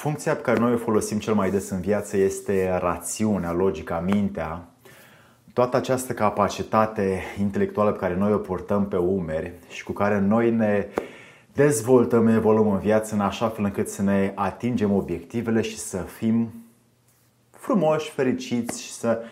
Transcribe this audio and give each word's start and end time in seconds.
Funcția 0.00 0.34
pe 0.34 0.40
care 0.40 0.58
noi 0.58 0.72
o 0.72 0.76
folosim 0.76 1.18
cel 1.18 1.34
mai 1.34 1.50
des 1.50 1.70
în 1.70 1.80
viață 1.80 2.16
este 2.16 2.78
rațiunea, 2.78 3.52
logica, 3.52 4.00
mintea. 4.06 4.68
Toată 5.52 5.76
această 5.76 6.12
capacitate 6.12 7.22
intelectuală 7.40 7.92
pe 7.92 7.98
care 7.98 8.16
noi 8.16 8.32
o 8.32 8.36
portăm 8.36 8.88
pe 8.88 8.96
umeri 8.96 9.52
și 9.68 9.84
cu 9.84 9.92
care 9.92 10.18
noi 10.18 10.50
ne 10.50 10.86
dezvoltăm, 11.52 12.26
evoluăm 12.26 12.70
în 12.72 12.78
viață 12.78 13.14
în 13.14 13.20
așa 13.20 13.48
fel 13.48 13.64
încât 13.64 13.88
să 13.88 14.02
ne 14.02 14.32
atingem 14.34 14.92
obiectivele 14.92 15.60
și 15.60 15.78
să 15.78 15.96
fim 15.96 16.52
frumoși, 17.50 18.10
fericiți 18.10 18.82
și 18.82 18.92
să 18.92 19.22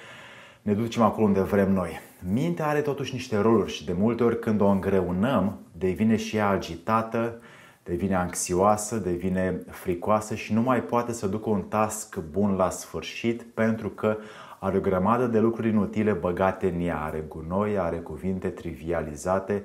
ne 0.62 0.72
ducem 0.72 1.02
acolo 1.02 1.26
unde 1.26 1.40
vrem 1.40 1.72
noi. 1.72 2.00
Mintea 2.32 2.66
are 2.66 2.80
totuși 2.80 3.12
niște 3.12 3.36
roluri 3.36 3.72
și 3.72 3.84
de 3.84 3.92
multe 3.92 4.24
ori 4.24 4.38
când 4.38 4.60
o 4.60 4.66
îngreunăm, 4.66 5.58
devine 5.72 6.16
și 6.16 6.36
ea 6.36 6.48
agitată, 6.48 7.40
devine 7.88 8.14
anxioasă, 8.14 8.96
devine 8.96 9.62
fricoasă 9.70 10.34
și 10.34 10.52
nu 10.52 10.62
mai 10.62 10.82
poate 10.82 11.12
să 11.12 11.26
ducă 11.26 11.50
un 11.50 11.62
task 11.62 12.18
bun 12.30 12.54
la 12.54 12.70
sfârșit 12.70 13.42
pentru 13.42 13.88
că 13.88 14.16
are 14.58 14.76
o 14.76 14.80
grămadă 14.80 15.26
de 15.26 15.38
lucruri 15.38 15.68
inutile 15.68 16.12
băgate 16.12 16.68
în 16.68 16.80
ea. 16.80 17.00
Are 17.00 17.24
gunoi, 17.28 17.78
are 17.78 17.96
cuvinte 17.96 18.48
trivializate, 18.48 19.64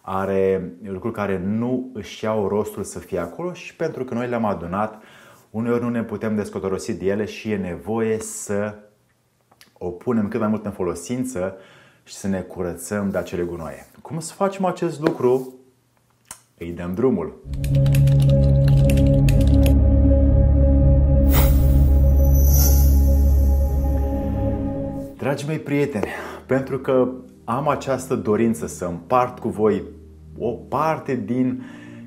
are 0.00 0.72
lucruri 0.82 1.14
care 1.14 1.38
nu 1.38 1.90
își 1.92 2.24
iau 2.24 2.48
rostul 2.48 2.82
să 2.82 2.98
fie 2.98 3.18
acolo 3.18 3.52
și 3.52 3.76
pentru 3.76 4.04
că 4.04 4.14
noi 4.14 4.28
le-am 4.28 4.44
adunat, 4.44 5.02
uneori 5.50 5.82
nu 5.82 5.88
ne 5.88 6.02
putem 6.02 6.34
descotorosi 6.34 6.94
de 6.94 7.06
ele 7.06 7.24
și 7.24 7.50
e 7.50 7.56
nevoie 7.56 8.18
să 8.18 8.74
o 9.78 9.88
punem 9.88 10.28
cât 10.28 10.40
mai 10.40 10.48
mult 10.48 10.64
în 10.64 10.72
folosință 10.72 11.56
și 12.02 12.14
să 12.14 12.28
ne 12.28 12.40
curățăm 12.40 13.10
de 13.10 13.18
acele 13.18 13.42
gunoaie. 13.42 13.86
Cum 14.02 14.20
să 14.20 14.34
facem 14.34 14.64
acest 14.64 15.00
lucru? 15.00 15.54
Îi 16.64 16.72
dăm 16.72 16.94
drumul. 16.94 17.34
Dragii 25.16 25.46
mei 25.46 25.58
prieteni, 25.58 26.06
pentru 26.46 26.78
că 26.78 27.08
am 27.44 27.68
această 27.68 28.14
dorință 28.14 28.66
să 28.66 28.84
împart 28.84 29.38
cu 29.38 29.48
voi 29.48 29.82
o 30.38 30.50
parte 30.50 31.22
din 31.24 31.62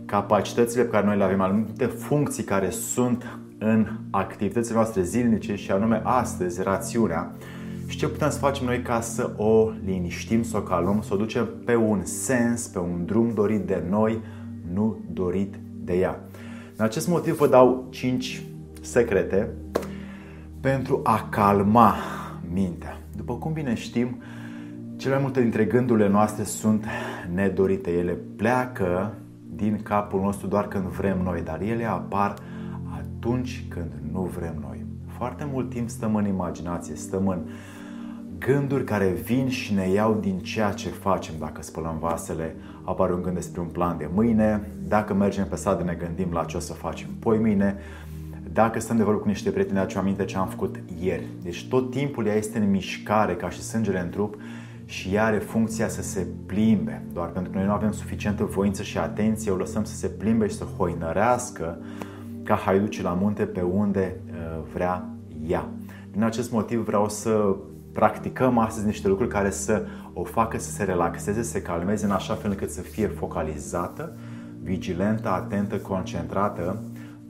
capacitățile 0.06 0.84
pe 0.84 0.90
care 0.90 1.06
noi 1.06 1.18
le 1.18 1.24
avem, 1.24 1.42
anumite 1.42 1.86
funcții 1.86 2.44
care 2.44 2.70
sunt 2.70 3.38
în 3.58 3.88
activitățile 4.10 4.76
noastre 4.76 5.02
zilnice 5.02 5.56
și 5.56 5.72
anume 5.72 6.02
astăzi, 6.04 6.62
rațiunea, 6.62 7.32
și 7.88 7.98
ce 7.98 8.08
putem 8.08 8.30
să 8.30 8.40
facem 8.40 8.66
noi 8.66 8.82
ca 8.82 9.02
să 9.02 9.32
o 9.36 9.70
liniștim, 9.86 10.44
să 10.44 10.58
o 10.58 10.62
calmăm, 10.62 11.02
să 11.02 11.14
o 11.14 11.18
ducem 11.18 11.50
pe 11.66 11.76
un 11.76 12.06
sens, 12.06 12.68
pe 12.68 12.80
un 12.80 13.06
drum 13.06 13.34
dorit 13.34 13.62
de 13.62 13.84
noi, 13.90 14.22
nu 14.74 14.98
dorit 15.14 15.56
de 15.84 15.94
ea. 15.94 16.20
În 16.76 16.86
acest 16.86 17.08
motiv 17.08 17.38
vă 17.38 17.48
dau 17.48 17.88
5 17.90 18.44
secrete 18.82 19.50
pentru 20.60 21.00
a 21.04 21.28
calma 21.30 21.96
mintea. 22.54 23.02
După 23.16 23.34
cum 23.34 23.54
bine 23.54 23.74
știm, 23.74 24.22
cele 24.96 25.14
mai 25.14 25.24
multe 25.24 25.42
dintre 25.42 25.66
gândurile 25.66 26.08
noastre 26.08 26.44
sunt 26.44 26.86
nedorite. 27.34 27.92
Ele 27.92 28.18
pleacă 28.36 29.14
din 29.56 29.80
capul 29.84 30.22
nostru 30.22 30.48
doar 30.48 30.68
când 30.68 30.84
vrem 30.84 31.22
noi, 31.24 31.42
dar 31.42 31.62
ele 31.62 31.86
apar 31.86 32.34
atunci 32.98 33.66
când 33.68 33.92
nu 34.12 34.22
vrem 34.22 34.56
noi. 34.62 34.86
Foarte 35.08 35.48
mult 35.52 35.70
timp 35.70 35.90
stăm 35.90 36.16
în 36.16 36.28
imaginație, 36.28 36.96
stăm 36.96 37.28
în 37.28 37.40
gânduri 38.40 38.84
care 38.84 39.08
vin 39.08 39.50
și 39.50 39.74
ne 39.74 39.90
iau 39.90 40.18
din 40.22 40.40
ceea 40.40 40.72
ce 40.72 40.90
facem. 40.90 41.34
Dacă 41.40 41.62
spălăm 41.62 41.98
vasele, 42.00 42.56
apare 42.84 43.14
un 43.14 43.22
gând 43.22 43.36
despre 43.36 43.62
un 43.62 43.68
plan 43.68 43.98
de 43.98 44.10
mâine. 44.14 44.72
Dacă 44.88 45.14
mergem 45.14 45.48
pe 45.48 45.56
stradă, 45.56 45.84
ne 45.84 45.94
gândim 45.94 46.32
la 46.32 46.44
ce 46.44 46.58
o 46.58 46.60
să 46.60 46.74
facem 46.74 47.08
poi 47.20 47.38
mâine. 47.38 47.76
Dacă 48.54 48.80
stăm 48.80 48.98
de 48.98 49.04
vorbă 49.04 49.20
cu 49.20 49.28
niște 49.28 49.50
prieteni, 49.50 49.80
aducem 49.80 50.02
aminte 50.02 50.26
ce 50.26 50.38
am 50.38 50.48
făcut 50.48 50.76
ieri. 51.02 51.28
Deci 51.44 51.68
tot 51.68 51.92
timpul 51.92 52.26
ea 52.26 52.36
este 52.36 52.58
în 52.58 52.70
mișcare, 52.70 53.36
ca 53.36 53.50
și 53.50 53.62
sângele 53.62 54.00
în 54.00 54.10
trup 54.10 54.36
și 54.86 55.14
ea 55.14 55.26
are 55.26 55.38
funcția 55.38 55.88
să 55.88 56.02
se 56.02 56.28
plimbe. 56.46 57.04
Doar 57.14 57.30
pentru 57.30 57.52
că 57.52 57.58
noi 57.58 57.68
nu 57.68 57.74
avem 57.74 57.92
suficientă 57.92 58.44
voință 58.44 58.84
și 58.84 58.98
atenție, 58.98 59.52
o 59.52 59.56
lăsăm 59.56 59.84
să 59.84 59.96
se 59.96 60.08
plimbe 60.08 60.48
și 60.48 60.56
să 60.56 60.66
hoinărească 60.78 61.78
ca 62.44 62.56
haiducii 62.56 63.04
la 63.04 63.14
munte 63.14 63.44
pe 63.44 63.62
unde 63.62 64.20
uh, 64.30 64.64
vrea 64.74 65.10
ea. 65.48 65.70
Din 66.12 66.24
acest 66.24 66.52
motiv 66.52 66.86
vreau 66.86 67.10
să 67.10 67.56
practicăm 67.98 68.58
astăzi 68.58 68.86
niște 68.86 69.08
lucruri 69.08 69.30
care 69.30 69.50
să 69.50 69.86
o 70.14 70.24
facă 70.24 70.58
să 70.58 70.72
se 70.72 70.84
relaxeze, 70.84 71.44
să 71.44 71.50
se 71.50 71.62
calmeze 71.62 72.06
în 72.06 72.12
așa 72.12 72.34
fel 72.34 72.50
încât 72.50 72.70
să 72.70 72.82
fie 72.82 73.08
focalizată, 73.08 74.18
vigilentă, 74.62 75.30
atentă, 75.30 75.78
concentrată 75.78 76.82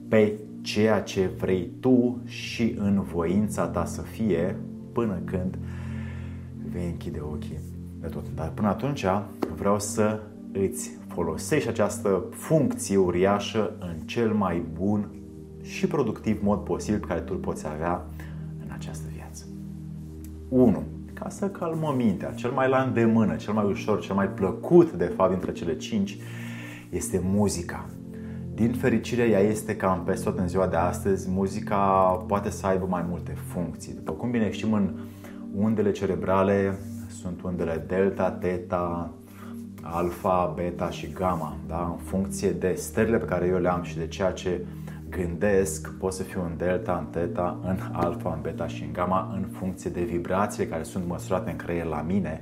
pe 0.07 0.33
ceea 0.61 1.01
ce 1.01 1.29
vrei 1.37 1.69
tu 1.79 2.21
și 2.25 2.75
în 2.79 3.01
voința 3.01 3.67
ta 3.67 3.85
să 3.85 4.01
fie 4.01 4.55
până 4.91 5.21
când 5.25 5.57
vei 6.71 6.85
închide 6.85 7.19
ochii 7.19 7.59
de 8.01 8.07
tot. 8.07 8.23
Dar 8.35 8.49
până 8.49 8.67
atunci 8.67 9.05
vreau 9.55 9.79
să 9.79 10.19
îți 10.51 10.97
folosești 11.07 11.69
această 11.69 12.23
funcție 12.31 12.97
uriașă 12.97 13.73
în 13.79 13.95
cel 14.05 14.33
mai 14.33 14.63
bun 14.73 15.09
și 15.61 15.87
productiv 15.87 16.39
mod 16.43 16.59
posibil 16.59 16.99
pe 16.99 17.07
care 17.07 17.19
tu 17.19 17.33
îl 17.35 17.39
poți 17.39 17.67
avea 17.67 18.05
1. 20.49 20.83
Ca 21.13 21.29
să 21.29 21.49
calmă 21.49 21.93
mintea, 21.97 22.31
cel 22.31 22.51
mai 22.51 22.69
la 22.69 22.81
îndemână, 22.81 23.35
cel 23.35 23.53
mai 23.53 23.65
ușor, 23.65 23.99
cel 23.99 24.15
mai 24.15 24.29
plăcut, 24.29 24.91
de 24.91 25.05
fapt, 25.05 25.31
dintre 25.31 25.51
cele 25.51 25.77
5, 25.77 26.17
este 26.89 27.21
muzica. 27.23 27.85
Din 28.53 28.73
fericire, 28.73 29.23
ea 29.23 29.39
este 29.39 29.75
cam 29.75 30.03
pe 30.03 30.21
tot 30.23 30.37
în 30.37 30.47
ziua 30.47 30.67
de 30.67 30.75
astăzi. 30.75 31.29
Muzica 31.29 31.77
poate 32.27 32.49
să 32.49 32.67
aibă 32.67 32.85
mai 32.89 33.05
multe 33.09 33.35
funcții. 33.47 33.93
După 33.93 34.11
cum 34.11 34.31
bine 34.31 34.51
știm, 34.51 34.73
în 34.73 34.93
undele 35.55 35.91
cerebrale 35.91 36.79
sunt 37.09 37.41
undele 37.41 37.85
delta, 37.87 38.31
teta, 38.31 39.13
alfa, 39.81 40.53
beta 40.55 40.89
și 40.89 41.11
gamma, 41.11 41.57
da? 41.67 41.97
în 41.97 42.03
funcție 42.03 42.49
de 42.49 42.73
stările 42.77 43.17
pe 43.17 43.25
care 43.25 43.45
eu 43.45 43.57
le 43.57 43.69
am 43.69 43.83
și 43.83 43.97
de 43.97 44.07
ceea 44.07 44.31
ce 44.31 44.65
gândesc, 45.09 45.89
pot 45.89 46.13
să 46.13 46.23
fiu 46.23 46.43
în 46.45 46.57
delta, 46.57 46.97
în 46.97 47.05
teta, 47.05 47.59
în 47.63 47.77
alfa, 47.91 48.33
în 48.33 48.41
beta 48.41 48.67
și 48.67 48.83
în 48.83 48.93
gamma, 48.93 49.31
în 49.33 49.47
funcție 49.51 49.89
de 49.89 50.01
vibrațiile 50.01 50.69
care 50.69 50.83
sunt 50.83 51.07
măsurate 51.07 51.49
în 51.49 51.55
creier 51.55 51.85
la 51.85 52.01
mine 52.01 52.41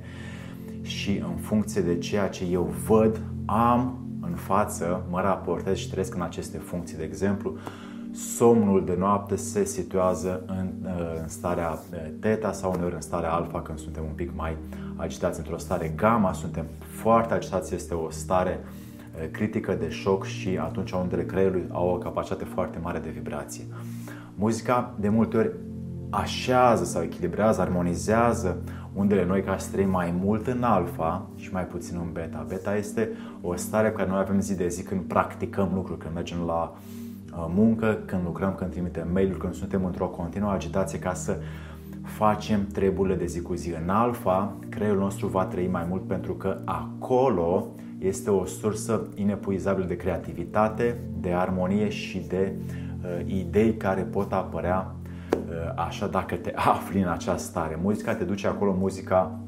și 0.82 1.22
în 1.28 1.36
funcție 1.36 1.80
de 1.80 1.98
ceea 1.98 2.28
ce 2.28 2.44
eu 2.44 2.74
văd, 2.86 3.20
am 3.44 3.98
în 4.20 4.34
față, 4.34 5.06
mă 5.10 5.20
raportez 5.20 5.76
și 5.76 5.90
trăiesc 5.90 6.14
în 6.14 6.22
aceste 6.22 6.58
funcții. 6.58 6.96
De 6.96 7.04
exemplu, 7.04 7.56
somnul 8.12 8.84
de 8.84 8.94
noapte 8.98 9.36
se 9.36 9.64
situează 9.64 10.42
în, 10.46 10.72
în 11.22 11.28
starea 11.28 11.78
teta 12.20 12.52
sau 12.52 12.72
uneori 12.72 12.94
în 12.94 13.00
starea 13.00 13.32
alfa 13.32 13.62
când 13.62 13.78
suntem 13.78 14.04
un 14.04 14.14
pic 14.14 14.30
mai 14.34 14.56
agitați. 14.96 15.38
Într-o 15.38 15.58
stare 15.58 15.92
gamma 15.96 16.32
suntem 16.32 16.66
foarte 16.78 17.34
agitați, 17.34 17.74
este 17.74 17.94
o 17.94 18.10
stare 18.10 18.60
uh, 18.62 18.68
Eh, 18.68 18.85
critică 19.30 19.76
de 19.80 19.88
șoc 19.88 20.24
și 20.24 20.58
atunci 20.60 20.90
undele 20.90 21.24
creierului 21.24 21.66
au 21.70 21.88
o 21.88 21.98
capacitate 21.98 22.44
foarte 22.44 22.78
mare 22.82 22.98
de 22.98 23.10
vibrație. 23.10 23.64
Muzica 24.34 24.94
de 25.00 25.08
multe 25.08 25.36
ori 25.36 25.50
așează 26.10 26.84
sau 26.84 27.02
echilibrează, 27.02 27.60
armonizează 27.60 28.56
undele 28.96 29.24
noi 29.24 29.42
ca 29.42 29.58
să 29.58 29.70
trăim 29.72 29.90
mai 29.90 30.14
mult 30.22 30.46
în 30.46 30.62
alfa 30.62 31.26
și 31.36 31.52
mai 31.52 31.64
puțin 31.64 31.96
în 31.96 32.12
beta. 32.12 32.44
Beta 32.48 32.76
este 32.76 33.10
o 33.42 33.56
stare 33.56 33.88
pe 33.88 33.96
care 33.96 34.08
noi 34.08 34.18
avem 34.18 34.40
zi 34.40 34.56
de 34.56 34.68
zi 34.68 34.82
când 34.82 35.00
practicăm 35.00 35.70
lucruri, 35.74 35.98
când 35.98 36.14
mergem 36.14 36.38
la 36.46 36.72
eh, 36.74 37.44
muncă, 37.54 37.98
când 38.04 38.22
lucrăm, 38.24 38.54
când 38.54 38.70
trimitem 38.70 39.08
mail-uri, 39.12 39.38
când 39.38 39.54
suntem 39.54 39.84
într-o 39.84 40.06
continuă 40.06 40.50
agitație 40.50 40.98
ca 40.98 41.14
să 41.14 41.36
facem 42.02 42.66
treburile 42.72 43.14
de 43.14 43.26
zi 43.26 43.40
cu 43.40 43.54
zi. 43.54 43.70
În 43.82 43.88
alfa, 43.88 44.52
creierul 44.68 45.00
nostru 45.00 45.26
va 45.26 45.44
trăi 45.44 45.68
mai 45.68 45.86
mult 45.88 46.02
pentru 46.02 46.34
că 46.34 46.58
acolo 46.64 47.66
este 47.98 48.30
o 48.30 48.44
sursă 48.44 49.08
inepuizabilă 49.14 49.86
de 49.86 49.96
creativitate, 49.96 51.00
de 51.20 51.32
armonie 51.32 51.88
și 51.88 52.18
de 52.18 52.52
uh, 52.52 53.32
idei 53.32 53.74
care 53.74 54.02
pot 54.02 54.32
apărea 54.32 54.94
uh, 55.32 55.72
așa 55.76 56.06
dacă 56.06 56.34
te 56.34 56.52
afli 56.74 57.00
în 57.00 57.08
această 57.08 57.48
stare. 57.48 57.78
Muzica 57.82 58.14
te 58.14 58.24
duce 58.24 58.46
acolo, 58.46 58.76
muzica 58.78 59.38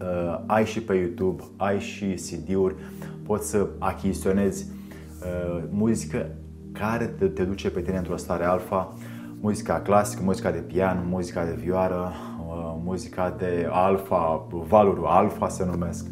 uh, 0.00 0.40
ai 0.46 0.64
și 0.64 0.82
pe 0.82 0.94
YouTube, 0.94 1.42
ai 1.56 1.80
și 1.80 2.14
CD-uri, 2.14 2.74
poți 3.22 3.48
să 3.48 3.66
achiziționezi 3.78 4.66
uh, 5.22 5.62
muzică 5.70 6.30
care 6.72 7.04
te, 7.04 7.26
te 7.26 7.44
duce 7.44 7.70
pe 7.70 7.80
tine 7.80 7.96
într-o 7.96 8.16
stare 8.16 8.44
alfa, 8.44 8.94
muzica 9.40 9.80
clasică, 9.80 10.22
muzica 10.24 10.50
de 10.50 10.58
pian, 10.58 11.04
muzica 11.08 11.44
de 11.44 11.56
vioară, 11.58 12.12
uh, 12.48 12.74
muzica 12.84 13.34
de 13.38 13.68
alfa, 13.70 14.46
valuri 14.68 15.00
alfa 15.04 15.48
se 15.48 15.64
numesc. 15.64 16.06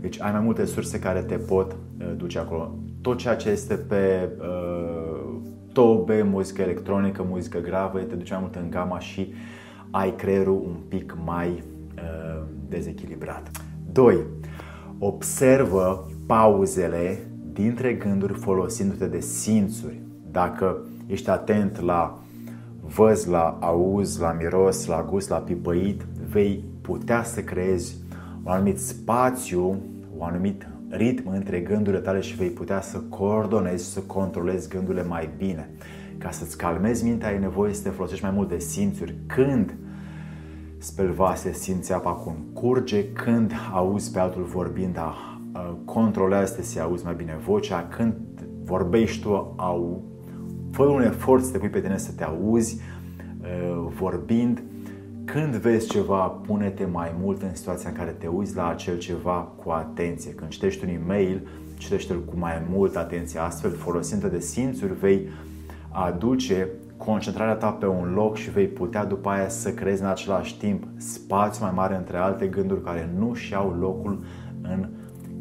Deci 0.00 0.20
ai 0.20 0.32
mai 0.32 0.40
multe 0.40 0.64
surse 0.64 0.98
care 0.98 1.20
te 1.20 1.36
pot 1.36 1.72
uh, 1.72 2.12
duce 2.16 2.38
acolo. 2.38 2.74
Tot 3.00 3.18
ceea 3.18 3.36
ce 3.36 3.50
este 3.50 3.74
pe 3.74 4.28
uh, 4.38 5.08
tobe, 5.72 6.22
muzică 6.22 6.62
electronică, 6.62 7.26
muzică 7.28 7.58
gravă, 7.58 7.98
te 7.98 8.14
duce 8.14 8.32
mai 8.32 8.42
mult 8.42 8.54
în 8.54 8.70
gama 8.70 8.98
și 8.98 9.32
ai 9.90 10.14
creierul 10.16 10.62
un 10.64 10.76
pic 10.88 11.16
mai 11.24 11.48
uh, 11.48 12.42
dezechilibrat. 12.68 13.50
2. 13.92 14.18
Observă 14.98 16.06
pauzele 16.26 17.18
dintre 17.52 17.92
gânduri 17.92 18.32
folosindu-te 18.32 19.06
de 19.06 19.20
simțuri. 19.20 20.00
Dacă 20.30 20.78
ești 21.06 21.30
atent 21.30 21.80
la 21.80 22.18
văz, 22.80 23.26
la 23.26 23.58
auz, 23.60 24.18
la 24.18 24.32
miros, 24.32 24.86
la 24.86 25.06
gust, 25.10 25.28
la 25.28 25.36
pipăit, 25.36 26.02
vei 26.30 26.64
putea 26.80 27.22
să 27.22 27.40
creezi 27.40 27.96
un 28.44 28.52
anumit 28.52 28.78
spațiu, 28.78 29.68
un 30.16 30.26
anumit 30.26 30.68
ritm 30.88 31.28
între 31.28 31.60
gândurile 31.60 32.02
tale 32.02 32.20
și 32.20 32.36
vei 32.36 32.48
putea 32.48 32.80
să 32.80 32.98
coordonezi, 33.08 33.92
să 33.92 34.00
controlezi 34.00 34.68
gândurile 34.68 35.04
mai 35.04 35.30
bine. 35.36 35.70
Ca 36.18 36.30
să-ți 36.30 36.56
calmezi 36.56 37.04
mintea, 37.04 37.28
ai 37.28 37.38
nevoie 37.38 37.74
să 37.74 37.82
te 37.82 37.88
folosești 37.88 38.24
mai 38.24 38.32
mult 38.34 38.48
de 38.48 38.58
simțuri. 38.58 39.14
Când 39.26 39.74
speli 40.78 41.12
vase, 41.12 41.52
simți 41.52 41.92
apa 41.92 42.10
cum 42.10 42.34
curge, 42.52 43.12
când 43.12 43.52
auzi 43.72 44.12
pe 44.12 44.18
altul 44.18 44.42
vorbind, 44.42 44.94
da, 44.94 45.14
controlează 45.84 46.62
să 46.62 46.80
auzi 46.80 47.04
mai 47.04 47.14
bine 47.14 47.38
vocea, 47.44 47.88
când 47.96 48.14
vorbești 48.64 49.22
tu, 49.22 49.54
au, 49.56 50.02
fă 50.70 50.82
un 50.82 51.02
efort 51.02 51.44
să 51.44 51.52
te 51.52 51.58
pui 51.58 51.68
pe 51.68 51.80
tine 51.80 51.98
să 51.98 52.12
te 52.12 52.24
auzi 52.24 52.80
vorbind, 53.98 54.62
când 55.32 55.54
vezi 55.54 55.88
ceva, 55.88 56.26
pune-te 56.26 56.84
mai 56.84 57.14
mult 57.20 57.42
în 57.42 57.54
situația 57.54 57.90
în 57.90 57.96
care 57.96 58.10
te 58.10 58.26
uiți 58.26 58.56
la 58.56 58.68
acel 58.68 58.98
ceva 58.98 59.52
cu 59.56 59.70
atenție. 59.70 60.32
Când 60.32 60.50
citești 60.50 60.84
un 60.84 60.90
e-mail, 60.90 61.48
citește-l 61.76 62.24
cu 62.24 62.32
mai 62.36 62.62
mult 62.70 62.96
atenție. 62.96 63.40
Astfel, 63.40 63.70
folosind 63.70 64.24
de 64.24 64.40
simțuri, 64.40 64.98
vei 64.98 65.28
aduce 65.90 66.68
concentrarea 66.96 67.54
ta 67.54 67.70
pe 67.70 67.86
un 67.86 68.12
loc 68.14 68.36
și 68.36 68.50
vei 68.50 68.66
putea 68.66 69.04
după 69.04 69.28
aia 69.28 69.48
să 69.48 69.70
creezi 69.72 70.02
în 70.02 70.08
același 70.08 70.58
timp 70.58 70.84
spațiu 70.96 71.64
mai 71.64 71.72
mare 71.74 71.96
între 71.96 72.16
alte 72.16 72.46
gânduri 72.46 72.82
care 72.82 73.10
nu 73.18 73.34
și-au 73.34 73.76
locul 73.80 74.24
în 74.62 74.88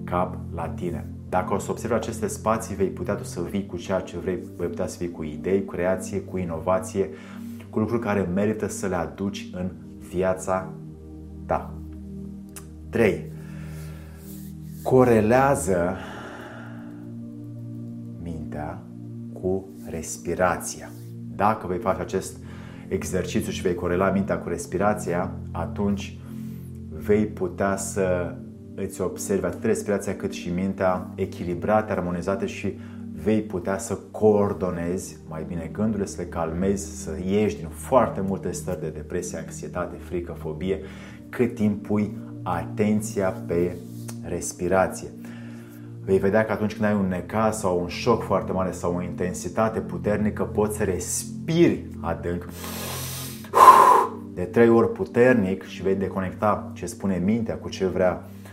cap 0.03 0.37
la 0.55 0.67
tine. 0.67 1.07
Dacă 1.29 1.53
o 1.53 1.57
să 1.57 1.71
observi 1.71 1.95
aceste 1.95 2.27
spații, 2.27 2.75
vei 2.75 2.87
putea 2.87 3.13
tu 3.13 3.23
să 3.23 3.41
vii 3.49 3.65
cu 3.65 3.77
ceea 3.77 3.99
ce 3.99 4.17
vrei, 4.17 4.39
vei 4.57 4.67
putea 4.67 4.87
să 4.87 4.97
vii 4.99 5.11
cu 5.11 5.23
idei, 5.23 5.65
cu 5.65 5.71
creație, 5.71 6.21
cu 6.21 6.37
inovație, 6.37 7.09
cu 7.77 7.83
lucruri 7.83 8.05
care 8.05 8.29
merită 8.33 8.67
să 8.67 8.87
le 8.87 8.95
aduci 8.95 9.49
în 9.53 9.71
viața 10.09 10.69
ta. 11.45 11.73
3. 12.89 13.31
Corelează 14.83 15.95
mintea 18.23 18.81
cu 19.33 19.69
respirația. 19.89 20.89
Dacă 21.35 21.67
vei 21.67 21.77
face 21.77 22.01
acest 22.01 22.37
exercițiu 22.87 23.51
și 23.51 23.61
vei 23.61 23.75
corela 23.75 24.11
mintea 24.11 24.37
cu 24.37 24.49
respirația, 24.49 25.31
atunci 25.51 26.17
vei 26.89 27.25
putea 27.25 27.75
să 27.75 28.35
îți 28.75 29.01
observi 29.01 29.45
atât 29.45 29.63
respirația 29.63 30.15
cât 30.15 30.31
și 30.31 30.49
mintea 30.49 31.07
echilibrate, 31.15 31.91
armonizate 31.91 32.45
și 32.45 32.77
vei 33.23 33.41
putea 33.41 33.77
să 33.77 33.99
coordonezi 34.11 35.17
mai 35.29 35.43
bine 35.47 35.69
gândurile, 35.71 36.05
să 36.05 36.21
le 36.21 36.27
calmezi, 36.27 37.03
să 37.03 37.17
ieși 37.25 37.57
din 37.57 37.67
foarte 37.67 38.21
multe 38.21 38.51
stări 38.51 38.79
de 38.79 38.89
depresie, 38.89 39.37
anxietate, 39.37 39.95
frică, 39.99 40.35
fobie, 40.39 40.79
cât 41.29 41.55
timp 41.55 41.87
pui 41.87 42.17
atenția 42.43 43.29
pe 43.29 43.75
respirație. 44.23 45.07
Vei 46.05 46.17
vedea 46.17 46.45
că 46.45 46.51
atunci 46.51 46.73
când 46.73 46.85
ai 46.85 46.93
un 46.93 47.07
necaz 47.07 47.57
sau 47.57 47.79
un 47.81 47.87
șoc 47.87 48.23
foarte 48.23 48.51
mare 48.51 48.71
sau 48.71 48.95
o 48.95 49.01
intensitate 49.01 49.79
puternică, 49.79 50.43
poți 50.43 50.77
să 50.77 50.83
respiri 50.83 51.85
adânc 51.99 52.49
de 54.33 54.43
trei 54.43 54.69
ori 54.69 54.91
puternic 54.91 55.63
și 55.63 55.81
vei 55.81 55.95
deconecta 55.95 56.71
ce 56.73 56.85
spune 56.85 57.21
mintea 57.25 57.55
cu 57.55 57.69
ce 57.69 57.85
vrea 57.85 58.21
Uh, 58.21 58.46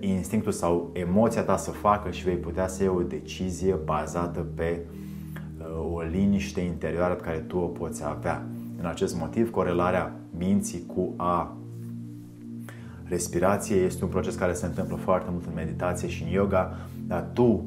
instinctul 0.00 0.52
sau 0.52 0.90
emoția 0.92 1.42
ta 1.42 1.56
să 1.56 1.70
facă 1.70 2.10
și 2.10 2.24
vei 2.24 2.36
putea 2.36 2.68
să 2.68 2.82
iei 2.82 2.92
o 2.96 3.02
decizie 3.02 3.74
bazată 3.84 4.46
pe 4.54 4.80
uh, 5.58 5.94
o 5.94 6.00
liniște 6.00 6.60
interioară 6.60 7.14
pe 7.14 7.22
care 7.22 7.38
tu 7.38 7.58
o 7.58 7.66
poți 7.66 8.04
avea. 8.04 8.46
În 8.78 8.86
acest 8.86 9.16
motiv, 9.16 9.50
corelarea 9.50 10.20
minții 10.38 10.86
cu 10.86 11.14
a 11.16 11.56
respirației 13.04 13.84
este 13.84 14.04
un 14.04 14.10
proces 14.10 14.34
care 14.34 14.52
se 14.52 14.66
întâmplă 14.66 14.96
foarte 14.96 15.28
mult 15.30 15.44
în 15.46 15.52
meditație 15.54 16.08
și 16.08 16.22
în 16.22 16.28
yoga, 16.28 16.76
dar 17.06 17.30
tu 17.32 17.64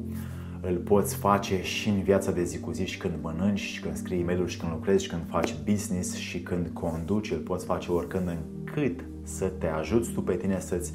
îl 0.60 0.76
poți 0.76 1.14
face 1.14 1.62
și 1.62 1.88
în 1.88 2.02
viața 2.02 2.32
de 2.32 2.44
zi 2.44 2.60
cu 2.60 2.70
zi 2.70 2.86
și 2.86 2.98
când 2.98 3.14
mănânci, 3.20 3.60
și 3.60 3.80
când 3.80 3.96
scrii 3.96 4.20
e 4.20 4.24
mail 4.24 4.46
și 4.46 4.58
când 4.58 4.72
lucrezi, 4.72 5.04
și 5.04 5.10
când 5.10 5.22
faci 5.28 5.54
business 5.64 6.14
și 6.14 6.40
când 6.40 6.70
conduci, 6.72 7.30
îl 7.30 7.38
poți 7.38 7.64
face 7.64 7.92
oricând 7.92 8.28
încât 8.28 9.04
să 9.22 9.46
te 9.46 9.66
ajuți 9.66 10.10
tu 10.10 10.22
pe 10.22 10.34
tine 10.34 10.60
să-ți 10.60 10.92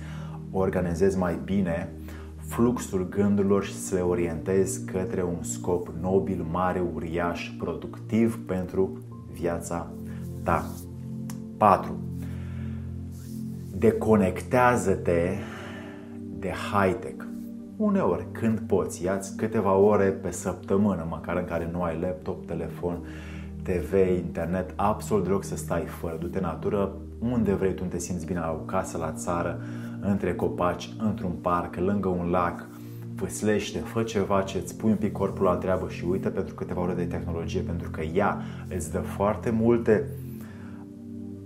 organizezi 0.52 1.18
mai 1.18 1.40
bine 1.44 1.90
fluxul 2.48 3.10
gândurilor 3.10 3.64
și 3.64 3.74
să 3.74 3.96
le 3.96 4.02
orientezi 4.02 4.86
către 4.86 5.24
un 5.24 5.44
scop 5.44 5.90
nobil, 6.02 6.46
mare, 6.52 6.84
uriaș, 6.94 7.52
productiv 7.58 8.40
pentru 8.46 9.02
viața 9.32 9.92
ta. 10.44 10.66
4. 11.58 11.96
Deconectează-te 13.78 15.38
de 16.40 16.52
high-tech. 16.72 17.26
Uneori, 17.78 18.26
când 18.32 18.60
poți, 18.60 19.04
ia 19.04 19.20
câteva 19.36 19.74
ore 19.76 20.06
pe 20.06 20.32
săptămână, 20.32 21.08
măcar 21.10 21.38
în 21.38 21.46
care 21.46 21.70
nu 21.72 21.82
ai 21.82 22.00
laptop, 22.00 22.46
telefon, 22.46 22.98
TV, 23.64 23.94
internet, 24.16 24.74
absolut 24.76 25.24
deloc 25.24 25.44
să 25.44 25.56
stai 25.56 25.86
fără. 25.86 26.18
Du-te 26.20 26.40
natură, 26.40 26.92
unde 27.20 27.54
vrei 27.54 27.74
tu, 27.74 27.84
te 27.84 27.98
simți 27.98 28.26
bine, 28.26 28.40
la 28.40 28.52
o 28.52 28.66
casă, 28.66 28.98
la 28.98 29.12
țară, 29.12 29.62
între 30.02 30.36
copaci, 30.36 30.90
într-un 31.00 31.32
parc, 31.42 31.76
lângă 31.76 32.08
un 32.08 32.30
lac, 32.30 32.68
vâslește, 33.16 33.80
fă 33.80 34.04
ceva 34.04 34.42
ce 34.42 34.58
îți 34.58 34.78
pui 34.78 34.90
un 34.90 34.96
pic 34.96 35.12
corpul 35.12 35.46
la 35.46 35.56
treabă 35.56 35.90
și 35.90 36.06
uită 36.10 36.30
pentru 36.30 36.56
câteva 36.56 36.82
ore 36.82 36.94
de 36.94 37.04
tehnologie, 37.04 37.62
pentru 37.62 37.90
că 37.90 38.02
ea 38.02 38.42
îți 38.76 38.92
dă 38.92 39.00
foarte 39.00 39.50
multe 39.50 40.08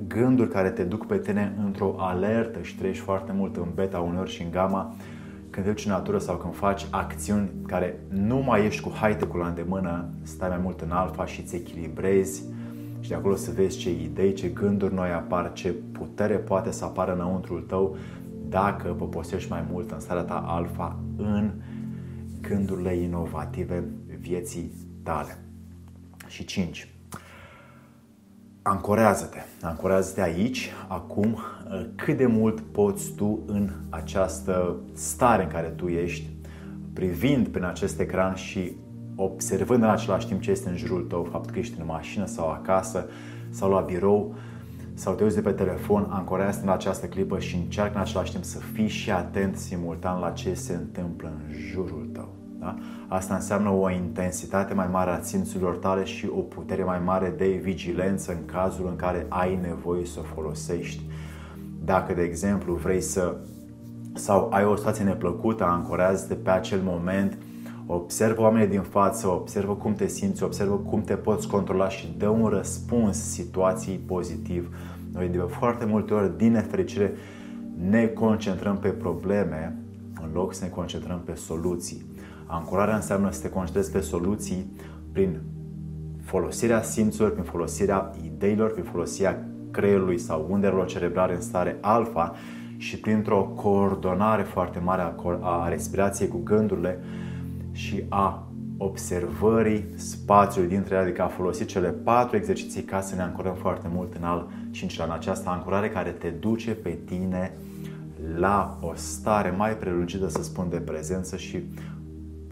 gânduri 0.07 0.49
care 0.49 0.69
te 0.69 0.83
duc 0.83 1.05
pe 1.05 1.17
tine 1.17 1.55
într-o 1.65 1.95
alertă 1.97 2.61
și 2.61 2.77
trăiești 2.77 3.03
foarte 3.03 3.31
mult 3.35 3.55
în 3.55 3.67
beta, 3.75 3.99
uneori 3.99 4.29
și 4.29 4.41
în 4.41 4.51
gamma, 4.51 4.95
când 5.49 5.65
te 5.65 5.71
duci 5.71 5.85
în 5.85 5.91
natură 5.91 6.17
sau 6.17 6.35
când 6.35 6.55
faci 6.55 6.85
acțiuni 6.89 7.49
care 7.67 7.99
nu 8.07 8.37
mai 8.37 8.65
ești 8.65 8.81
cu 8.81 8.91
haite-ul 8.99 9.39
la 9.39 9.47
îndemână, 9.47 10.09
stai 10.21 10.49
mai 10.49 10.59
mult 10.63 10.81
în 10.81 10.91
alfa 10.91 11.25
și 11.25 11.41
îți 11.41 11.55
echilibrezi 11.55 12.43
și 12.99 13.09
de 13.09 13.15
acolo 13.15 13.35
să 13.35 13.51
vezi 13.55 13.77
ce 13.77 13.91
idei, 13.91 14.33
ce 14.33 14.47
gânduri 14.47 14.93
noi 14.93 15.09
apar, 15.09 15.53
ce 15.53 15.75
putere 15.91 16.35
poate 16.35 16.71
să 16.71 16.85
apară 16.85 17.13
înăuntrul 17.13 17.61
tău 17.67 17.95
dacă 18.51 18.87
poposești 18.87 19.49
mai 19.49 19.65
mult 19.71 19.91
în 19.91 19.99
starea 19.99 20.23
ta 20.23 20.43
alfa 20.47 20.99
în 21.17 21.51
gândurile 22.41 22.95
inovative 22.95 23.83
vieții 24.19 24.71
tale. 25.03 25.37
Și 26.27 26.45
5. 26.45 26.93
Ancorează-te. 28.61 29.39
Ancorează-te 29.61 30.21
aici, 30.21 30.69
acum, 30.87 31.37
cât 31.95 32.17
de 32.17 32.25
mult 32.25 32.59
poți 32.59 33.13
tu 33.13 33.39
în 33.45 33.69
această 33.89 34.75
stare 34.93 35.43
în 35.43 35.49
care 35.49 35.67
tu 35.67 35.87
ești, 35.87 36.29
privind 36.93 37.47
prin 37.47 37.63
acest 37.63 37.99
ecran 37.99 38.35
și 38.35 38.75
observând 39.15 39.83
în 39.83 39.89
același 39.89 40.27
timp 40.27 40.41
ce 40.41 40.51
este 40.51 40.69
în 40.69 40.77
jurul 40.77 41.03
tău, 41.03 41.27
faptul 41.31 41.51
că 41.51 41.59
ești 41.59 41.79
în 41.79 41.85
mașină 41.85 42.25
sau 42.25 42.49
acasă 42.49 43.07
sau 43.49 43.71
la 43.71 43.79
birou, 43.79 44.35
sau 45.01 45.13
te 45.13 45.23
uiți 45.23 45.35
de 45.35 45.41
pe 45.41 45.51
telefon, 45.51 46.07
ancorează 46.09 46.59
în 46.63 46.69
această 46.69 47.05
clipă 47.05 47.39
și 47.39 47.55
încearcă 47.55 47.95
în 47.95 48.01
același 48.01 48.31
timp 48.31 48.43
să 48.43 48.57
fii 48.73 48.87
și 48.87 49.11
atent 49.11 49.57
simultan 49.57 50.19
la 50.19 50.29
ce 50.29 50.53
se 50.53 50.73
întâmplă 50.73 51.31
în 51.37 51.53
jurul 51.53 52.09
tău. 52.13 52.29
Da? 52.59 52.75
Asta 53.07 53.35
înseamnă 53.35 53.69
o 53.69 53.89
intensitate 53.89 54.73
mai 54.73 54.87
mare 54.91 55.11
a 55.11 55.21
simțurilor 55.21 55.75
tale 55.75 56.03
și 56.03 56.29
o 56.35 56.39
putere 56.39 56.83
mai 56.83 56.99
mare 57.05 57.33
de 57.37 57.47
vigilență 57.47 58.31
în 58.31 58.45
cazul 58.45 58.87
în 58.87 58.95
care 58.95 59.25
ai 59.29 59.59
nevoie 59.61 60.05
să 60.05 60.19
o 60.19 60.33
folosești. 60.35 61.01
Dacă, 61.85 62.13
de 62.13 62.21
exemplu, 62.21 62.73
vrei 62.73 63.01
să 63.01 63.35
sau 64.13 64.49
ai 64.51 64.65
o 64.65 64.75
situație 64.75 65.03
neplăcută, 65.03 65.63
ancorează-te 65.63 66.33
pe 66.33 66.49
acel 66.49 66.79
moment, 66.83 67.37
observă 67.85 68.41
oamenii 68.41 68.67
din 68.67 68.81
față, 68.81 69.27
observă 69.27 69.73
cum 69.73 69.93
te 69.93 70.07
simți, 70.07 70.43
observă 70.43 70.75
cum 70.75 71.01
te 71.01 71.15
poți 71.15 71.47
controla 71.47 71.89
și 71.89 72.15
dă 72.17 72.27
un 72.27 72.47
răspuns 72.47 73.17
situației 73.17 73.97
pozitiv. 73.97 74.75
Noi 75.13 75.27
de 75.27 75.37
foarte 75.37 75.85
multe 75.85 76.13
ori, 76.13 76.37
din 76.37 76.51
nefericire, 76.51 77.13
ne 77.89 78.05
concentrăm 78.07 78.77
pe 78.77 78.89
probleme 78.89 79.75
în 80.21 80.29
loc 80.33 80.53
să 80.53 80.63
ne 80.63 80.69
concentrăm 80.69 81.21
pe 81.25 81.33
soluții. 81.33 82.05
Ancorarea 82.45 82.95
înseamnă 82.95 83.31
să 83.31 83.41
te 83.41 83.49
concentrezi 83.49 83.91
pe 83.91 83.99
soluții 83.99 84.71
prin 85.11 85.39
folosirea 86.23 86.81
simțurilor, 86.81 87.31
prin 87.31 87.43
folosirea 87.43 88.11
ideilor, 88.25 88.71
prin 88.71 88.83
folosirea 88.83 89.45
creierului 89.71 90.17
sau 90.17 90.47
undelor 90.49 90.85
cerebrale 90.85 91.33
în 91.33 91.41
stare 91.41 91.77
alfa 91.81 92.35
și 92.77 92.99
printr-o 92.99 93.43
coordonare 93.55 94.41
foarte 94.41 94.79
mare 94.79 95.13
a 95.41 95.67
respirației 95.67 96.27
cu 96.27 96.41
gândurile 96.43 96.99
și 97.71 98.03
a 98.09 98.50
observării 98.83 99.85
spațiului 99.95 100.69
dintre 100.69 100.95
ele, 100.95 101.03
adică 101.03 101.21
a 101.21 101.27
folosit 101.27 101.67
cele 101.67 101.89
patru 101.89 102.35
exerciții 102.35 102.83
ca 102.83 103.01
să 103.01 103.15
ne 103.15 103.21
ancorăm 103.21 103.55
foarte 103.55 103.87
mult 103.93 104.13
în 104.13 104.23
al 104.23 104.49
cincilea, 104.71 105.05
în 105.05 105.11
această 105.11 105.49
ancorare 105.49 105.89
care 105.89 106.09
te 106.09 106.29
duce 106.29 106.71
pe 106.71 106.97
tine 107.05 107.53
la 108.37 108.77
o 108.81 108.91
stare 108.93 109.53
mai 109.57 109.77
prelungită, 109.77 110.27
să 110.27 110.43
spun, 110.43 110.69
de 110.69 110.77
prezență 110.77 111.37
și 111.37 111.63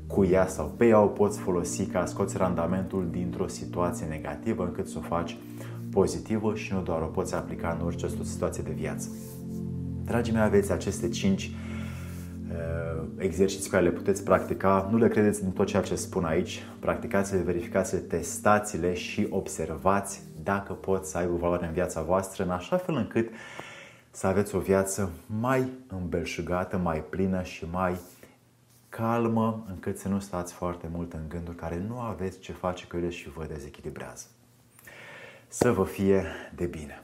cu 0.08 0.26
ea 0.26 0.48
sau 0.48 0.74
pe 0.78 0.86
ea 0.86 1.02
o 1.02 1.06
poți 1.06 1.40
folosi 1.40 1.86
ca 1.86 2.06
scoți 2.06 2.38
randamentul 2.38 3.08
dintr-o 3.12 3.48
situație 3.48 4.06
negativă 4.06 4.64
încât 4.64 4.88
să 4.88 4.98
o 4.98 5.02
faci 5.02 5.38
pozitivă 5.92 6.56
și 6.56 6.74
nu 6.74 6.82
doar 6.82 7.02
o 7.02 7.06
poți 7.06 7.36
aplica 7.36 7.78
în 7.80 7.86
orice 7.86 8.08
situație 8.24 8.64
de 8.64 8.74
viață. 8.76 9.10
Dragii 10.06 10.34
mei, 10.34 10.42
aveți 10.42 10.72
aceste 10.72 11.10
5 11.10 11.52
uh, 12.52 13.04
exerciții 13.18 13.70
care 13.70 13.84
le 13.84 13.92
puteți 13.92 14.24
practica. 14.24 14.88
Nu 14.92 14.98
le 14.98 15.08
credeți 15.08 15.42
din 15.42 15.52
tot 15.52 15.68
ceea 15.68 15.82
ce 15.82 15.96
spun 15.96 16.26
aici. 16.26 16.64
Practicați-le, 16.80 17.42
verificați-le, 17.42 18.00
testați-le 18.00 18.94
și 18.94 19.28
observați 19.30 20.22
dacă 20.44 20.74
pot 20.74 21.06
să 21.06 21.18
aibă 21.18 21.36
valoare 21.36 21.66
în 21.66 21.72
viața 21.74 22.02
voastră, 22.02 22.44
în 22.44 22.50
așa 22.50 22.78
fel 22.78 22.96
încât 22.96 23.30
să 24.12 24.28
aveți 24.28 24.56
o 24.56 24.60
viață 24.60 25.12
mai 25.40 25.70
îmbelșugată, 25.88 26.78
mai 26.78 27.04
plină 27.10 27.42
și 27.44 27.66
mai 27.72 27.96
calmă, 28.90 29.66
încât 29.70 29.98
să 29.98 30.08
nu 30.08 30.20
stați 30.20 30.54
foarte 30.54 30.90
mult 30.92 31.14
în 31.14 31.22
gânduri 31.28 31.58
care 31.58 31.84
nu 31.88 32.00
aveți 32.00 32.40
ce 32.40 32.52
face 32.52 32.88
cu 32.88 32.98
ele 32.98 33.10
și 33.10 33.30
vă 33.30 33.46
dezechilibrează. 33.48 34.26
Să 35.48 35.72
vă 35.72 35.84
fie 35.84 36.24
de 36.56 36.66
bine! 36.66 37.02